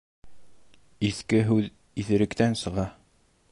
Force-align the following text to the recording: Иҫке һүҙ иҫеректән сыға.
Иҫке 1.09 1.43
һүҙ 1.51 1.69
иҫеректән 2.05 2.59
сыға. 2.65 2.89